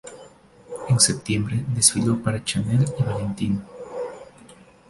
En 0.89 0.99
septiembre, 0.99 1.63
desfiló 1.75 2.19
para 2.23 2.43
Chanel 2.43 2.83
y 2.99 3.03
Valentino. 3.03 3.61